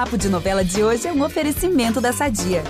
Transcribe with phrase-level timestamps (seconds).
[0.00, 2.62] Papo de Novela de hoje é um oferecimento da Sadia.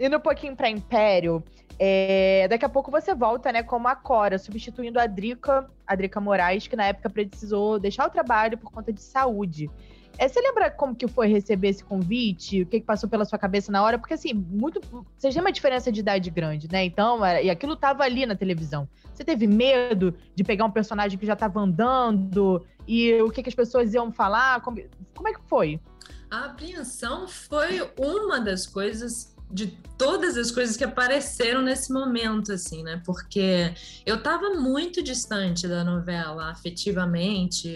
[0.00, 1.44] Indo um pouquinho para Império,
[1.78, 6.20] é, daqui a pouco você volta, né, como a Cora, substituindo a Drica, a Drica
[6.20, 9.70] Moraes, que na época precisou deixar o trabalho por conta de saúde.
[10.18, 12.62] É, você lembra como que foi receber esse convite?
[12.62, 13.96] O que, que passou pela sua cabeça na hora?
[13.98, 14.80] Porque, assim, muito.
[15.16, 16.84] Vocês têm uma diferença de idade grande, né?
[16.84, 18.88] Então, era, e aquilo tava ali na televisão.
[19.14, 22.66] Você teve medo de pegar um personagem que já tava andando?
[22.84, 24.60] E o que, que as pessoas iam falar?
[24.62, 24.82] Como,
[25.14, 25.80] como é que foi?
[26.28, 29.66] A apreensão foi uma das coisas de
[29.96, 33.02] todas as coisas que apareceram nesse momento, assim, né?
[33.04, 33.74] Porque
[34.06, 37.68] eu estava muito distante da novela, afetivamente,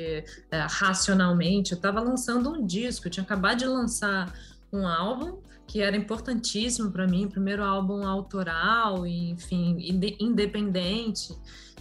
[0.51, 1.73] é, racionalmente.
[1.73, 4.33] Eu estava lançando um disco, eu tinha acabado de lançar
[4.73, 9.77] um álbum que era importantíssimo para mim, primeiro álbum autoral, enfim,
[10.21, 11.35] independente.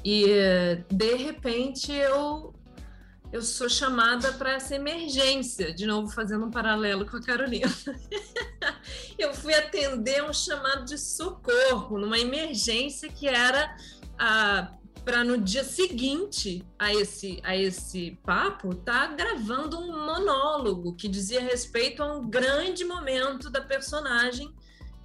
[0.03, 0.25] E
[0.89, 2.53] de repente eu
[3.31, 7.71] eu sou chamada para essa emergência, de novo fazendo um paralelo com a Carolina.
[9.23, 13.75] eu fui atender um chamado de socorro numa emergência que era
[14.17, 14.71] ah,
[15.03, 21.41] para no dia seguinte a esse, a esse papo tá gravando um monólogo que dizia
[21.41, 24.53] respeito a um grande momento da personagem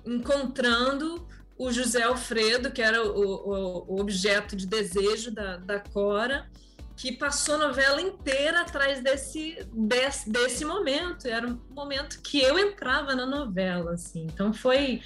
[0.05, 1.27] encontrando
[1.59, 6.50] o José Alfredo, que era o, o, o objeto de desejo da, da Cora,
[6.97, 11.28] que passou a novela inteira atrás desse, desse, desse momento.
[11.28, 14.27] Era um momento que eu entrava na novela, assim.
[14.33, 15.03] Então foi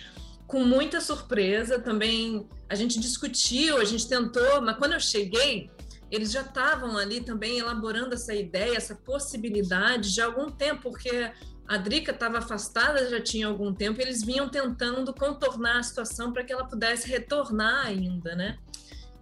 [0.47, 1.81] com muita surpresa.
[1.81, 5.69] Também a gente discutiu, a gente tentou, mas quando eu cheguei,
[6.11, 11.33] eles já estavam ali também elaborando essa ideia, essa possibilidade de algum tempo, porque
[11.67, 16.43] a Drica estava afastada já tinha algum tempo, eles vinham tentando contornar a situação para
[16.43, 18.59] que ela pudesse retornar ainda, né?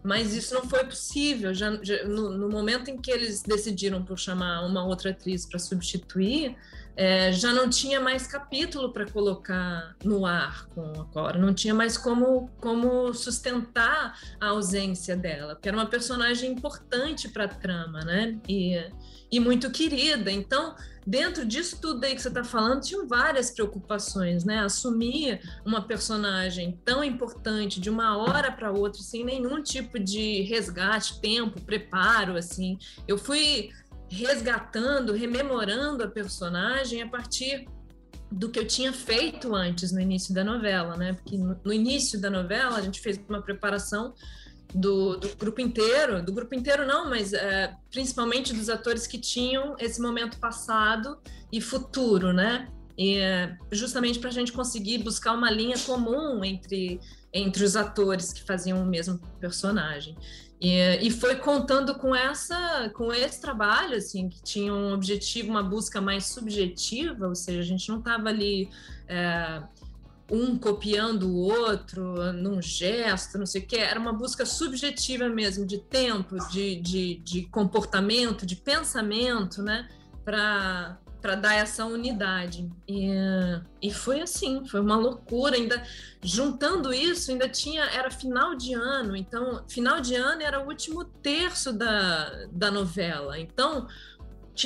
[0.02, 1.52] Mas isso não foi possível.
[1.52, 5.58] Já, já no, no, momento em que eles decidiram por chamar uma outra atriz para
[5.58, 6.56] substituir,
[6.98, 11.72] é, já não tinha mais capítulo para colocar no ar com a Cora, não tinha
[11.72, 18.00] mais como, como sustentar a ausência dela, porque era uma personagem importante para a trama,
[18.00, 18.36] né?
[18.48, 18.84] E,
[19.30, 20.32] e muito querida.
[20.32, 20.74] Então,
[21.06, 24.58] dentro disso tudo aí que você está falando, tinham várias preocupações, né?
[24.58, 31.20] Assumir uma personagem tão importante de uma hora para outra, sem nenhum tipo de resgate,
[31.20, 32.76] tempo, preparo, assim.
[33.06, 33.70] Eu fui
[34.08, 37.66] resgatando, rememorando a personagem a partir
[38.30, 41.14] do que eu tinha feito antes no início da novela, né?
[41.14, 44.14] Porque no início da novela a gente fez uma preparação
[44.74, 49.76] do, do, grupo inteiro, do grupo inteiro não, mas é, principalmente dos atores que tinham
[49.78, 51.18] esse momento passado
[51.50, 52.68] e futuro, né?
[52.96, 57.00] E, é, justamente para a gente conseguir buscar uma linha comum entre,
[57.32, 60.16] entre os atores que faziam o mesmo personagem.
[60.60, 65.62] E, e foi contando com essa, com esse trabalho, assim, que tinha um objetivo, uma
[65.62, 68.68] busca mais subjetiva, ou seja, a gente não estava ali
[69.06, 69.62] é,
[70.30, 75.64] um copiando o outro num gesto, não sei o que, era uma busca subjetiva mesmo,
[75.64, 79.88] de tempo, de, de, de comportamento, de pensamento, né,
[80.24, 82.70] para para dar essa unidade.
[82.86, 83.10] E,
[83.82, 85.56] e foi assim, foi uma loucura.
[85.56, 85.82] Ainda
[86.22, 91.04] juntando isso, ainda tinha era final de ano, então final de ano era o último
[91.04, 93.38] terço da, da novela.
[93.38, 93.86] Então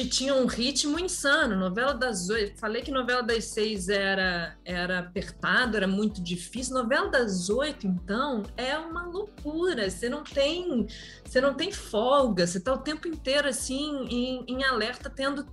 [0.08, 1.54] tinha um ritmo insano.
[1.54, 6.74] Novela das oito, falei que novela das seis era era apertado, era muito difícil.
[6.74, 9.90] Novela das oito, então, é uma loucura.
[9.90, 10.86] Você não tem,
[11.22, 12.46] você não tem folga.
[12.46, 15.46] Você está o tempo inteiro assim em, em alerta, tendo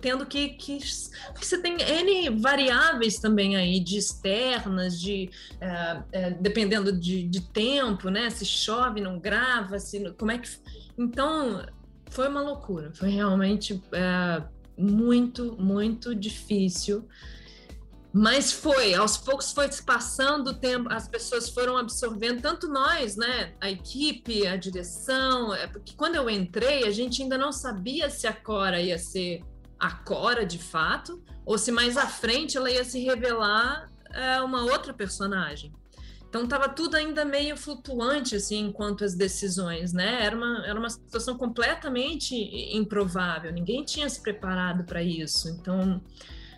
[0.00, 0.78] tendo que, que
[1.34, 8.08] você tem N variáveis também aí, de externas, de é, é, dependendo de, de, tempo,
[8.08, 8.30] né?
[8.30, 10.48] Se chove, não grava, se como é que.
[10.98, 11.64] Então,
[12.10, 14.42] foi uma loucura, foi realmente é,
[14.76, 17.06] muito, muito difícil.
[18.18, 23.14] Mas foi, aos poucos foi se passando o tempo, as pessoas foram absorvendo, tanto nós,
[23.14, 28.08] né, a equipe, a direção, é, porque quando eu entrei, a gente ainda não sabia
[28.08, 29.42] se a Cora ia ser
[29.78, 34.62] a Cora de fato, ou se mais à frente ela ia se revelar é, uma
[34.62, 35.72] outra personagem.
[36.28, 40.22] Então estava tudo ainda meio flutuante assim enquanto as decisões, né?
[40.22, 42.34] Era uma, era uma situação completamente
[42.76, 43.52] improvável.
[43.52, 45.48] Ninguém tinha se preparado para isso.
[45.48, 46.00] Então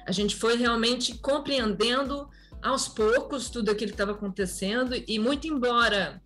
[0.07, 2.29] a gente foi realmente compreendendo
[2.63, 6.21] aos poucos tudo aquilo que estava acontecendo e muito embora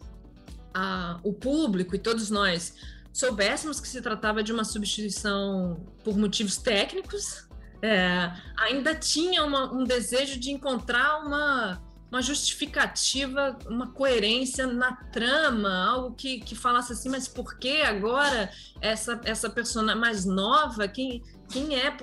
[0.72, 2.74] a, o público e todos nós
[3.12, 7.48] soubéssemos que se tratava de uma substituição por motivos técnicos,
[7.82, 11.82] é, ainda tinha uma, um desejo de encontrar uma
[12.12, 18.52] uma justificativa, uma coerência na trama, algo que, que falasse assim, mas por que agora
[18.82, 20.86] essa, essa persona mais nova?
[20.86, 21.96] Quem, quem é?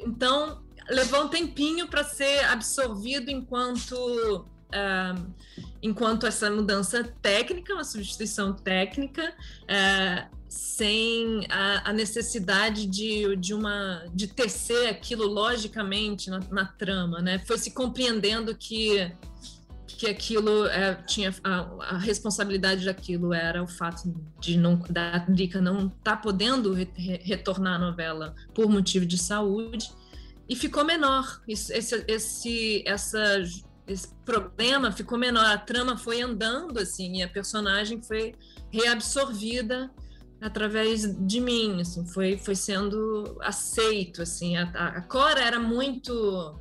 [0.00, 3.94] Então, levou um tempinho para ser absorvido enquanto.
[3.94, 5.32] Uh,
[5.82, 9.34] enquanto essa mudança técnica, uma substituição técnica,
[9.64, 17.20] uh, sem a, a, necessidade de, de uma de tecer aquilo logicamente na, na trama,
[17.20, 17.38] né?
[17.40, 19.10] Foi se compreendendo que
[19.86, 25.60] que aquilo é, tinha a, a, responsabilidade daquilo era o fato de não da Drica
[25.60, 26.90] não estar tá podendo re,
[27.22, 29.92] retornar à novela por motivo de saúde
[30.48, 31.72] e ficou menor esse
[32.08, 33.42] esse essa
[33.86, 38.34] esse problema ficou menor a trama foi andando assim e a personagem foi
[38.70, 39.90] reabsorvida
[40.40, 46.60] através de mim assim foi foi sendo aceito assim a, a Cora era muito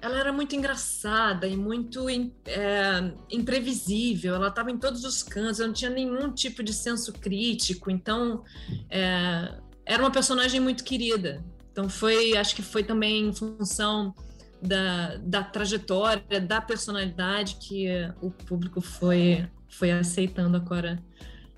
[0.00, 4.34] ela era muito engraçada e muito é, imprevisível.
[4.34, 7.90] Ela estava em todos os cantos, ela não tinha nenhum tipo de senso crítico.
[7.90, 8.44] Então,
[8.88, 9.54] é,
[9.84, 11.44] era uma personagem muito querida.
[11.72, 14.14] Então, foi, acho que foi também em função
[14.60, 17.88] da, da trajetória, da personalidade que
[18.20, 21.02] o público foi, foi aceitando a Cora,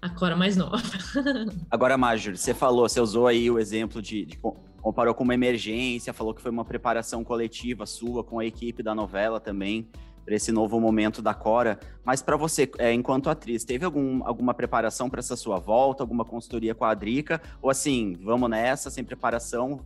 [0.00, 0.82] a Cora mais nova.
[1.70, 4.38] Agora, Major, você falou, você usou aí o exemplo de, de
[4.80, 8.94] comparou com uma emergência, falou que foi uma preparação coletiva sua com a equipe da
[8.94, 9.88] novela também
[10.24, 11.80] para esse novo momento da Cora.
[12.04, 16.22] Mas para você, é, enquanto atriz, teve algum, alguma preparação para essa sua volta, alguma
[16.22, 17.40] consultoria com a Drica?
[17.62, 19.80] Ou assim, vamos nessa, sem preparação,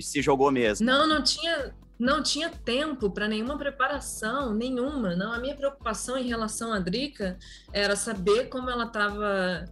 [0.00, 0.86] se jogou mesmo?
[0.86, 5.14] Não, não tinha, não tinha tempo para nenhuma preparação, nenhuma.
[5.14, 7.38] Não, a minha preocupação em relação à Drica
[7.72, 9.64] era saber como ela estava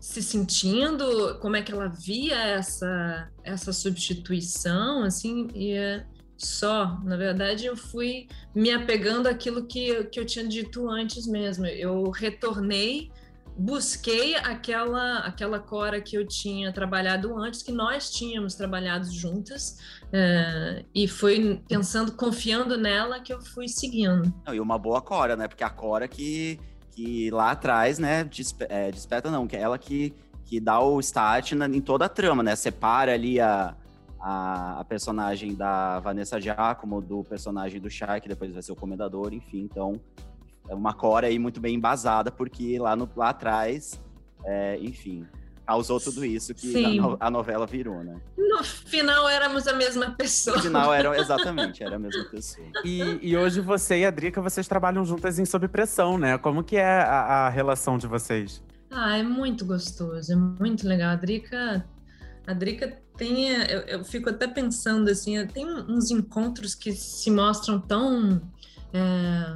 [0.00, 6.98] se sentindo, como é que ela via essa, essa substituição, assim, e é só.
[7.02, 11.66] Na verdade, eu fui me apegando àquilo que, que eu tinha dito antes mesmo.
[11.66, 13.10] Eu retornei,
[13.58, 19.78] busquei aquela, aquela Cora que eu tinha trabalhado antes, que nós tínhamos trabalhado juntas,
[20.12, 24.32] é, e foi pensando, confiando nela, que eu fui seguindo.
[24.52, 25.48] E uma boa Cora, né?
[25.48, 26.60] Porque a Cora que
[26.98, 30.12] que lá atrás, né, despe é, desperta não, que é ela que,
[30.44, 33.76] que dá o start na, em toda a trama, né, separa ali a,
[34.20, 38.76] a, a, personagem da Vanessa Giacomo do personagem do Shai, que depois vai ser o
[38.76, 40.00] comendador, enfim, então
[40.74, 44.00] uma Cora aí muito bem embasada, porque lá, no, lá atrás,
[44.44, 45.26] é, enfim,
[45.66, 48.16] causou tudo isso que a, a, novela virou, né?
[48.36, 50.56] No final éramos a mesma pessoa.
[50.56, 52.66] No final eram exatamente, era a mesma pessoa.
[52.82, 56.38] E, e hoje você e a Drica, vocês trabalham juntas em Sob Pressão, né?
[56.38, 58.62] Como que é a, a relação de vocês?
[58.90, 61.10] Ah, é muito gostoso, é muito legal.
[61.10, 61.84] A Drica,
[62.46, 67.78] a Drica tem, eu, eu fico até pensando assim, tem uns encontros que se mostram
[67.78, 68.40] tão
[68.94, 69.54] é,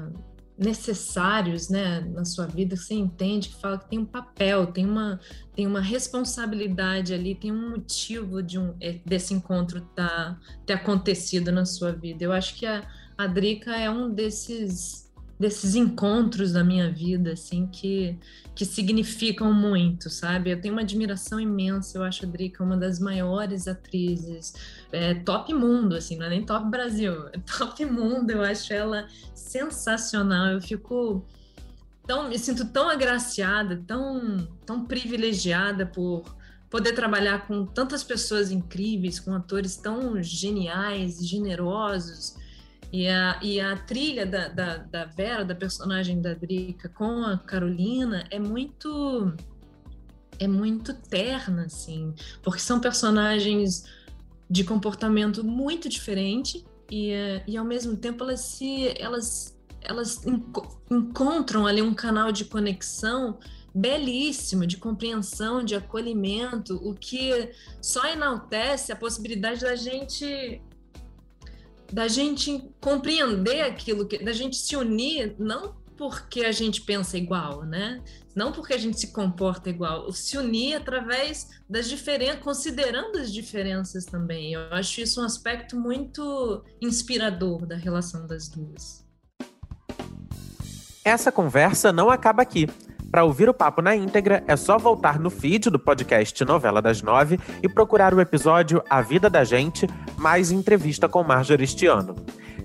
[0.57, 5.19] necessários né, na sua vida, você entende que fala que tem um papel, tem uma,
[5.55, 11.51] tem uma responsabilidade ali, tem um motivo de um, é, desse encontro tá, ter acontecido
[11.51, 12.25] na sua vida.
[12.25, 15.02] Eu acho que a, a Drica é um desses
[15.43, 18.17] desses encontros da minha vida, assim, que,
[18.55, 20.51] que significam muito, sabe?
[20.51, 24.55] Eu tenho uma admiração imensa, eu acho a Drica uma das maiores atrizes,
[24.93, 29.09] é, top mundo, assim, não é nem top Brasil, é top mundo, eu acho ela
[29.35, 31.27] sensacional, eu fico
[32.07, 36.23] tão, me sinto tão agraciada, tão, tão privilegiada por
[36.71, 42.37] poder trabalhar com tantas pessoas incríveis, com atores tão geniais e generosos,
[42.93, 47.39] e a, e a trilha da, da, da Vera, da personagem da Drica, com a
[47.39, 49.33] Carolina, é muito
[50.39, 53.85] é muito terna, assim, porque são personagens
[54.51, 57.13] de comportamento muito diferente e,
[57.47, 60.23] e ao mesmo tempo elas se elas elas
[60.91, 63.39] encontram ali um canal de conexão
[63.75, 70.61] belíssimo de compreensão, de acolhimento, o que só enaltece a possibilidade da gente
[71.93, 77.65] da gente compreender aquilo, que, da gente se unir, não porque a gente pensa igual,
[77.65, 78.03] né?
[78.35, 84.07] Não porque a gente se comporta igual, se unir através das diferenças, considerando as diferenças
[84.07, 84.55] também.
[84.55, 89.05] Eu acho isso um aspecto muito inspirador da relação das duas.
[91.05, 92.67] Essa conversa não acaba aqui.
[93.13, 97.03] Para ouvir o papo na íntegra, é só voltar no feed do podcast Novela das
[97.03, 102.17] Nove e procurar o episódio A Vida da Gente, mais entrevista com Marjorie este ano.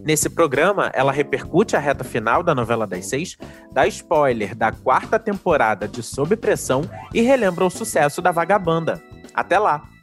[0.06, 3.38] Nesse programa, ela repercute a reta final da novela das seis,
[3.74, 9.04] dá spoiler da quarta temporada de Sob Pressão e relembra o sucesso da Vagabanda.
[9.34, 9.97] Até lá!